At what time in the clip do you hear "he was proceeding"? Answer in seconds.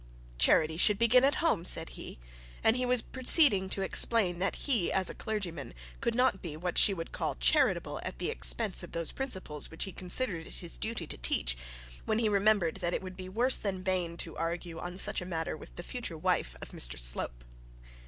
2.75-3.69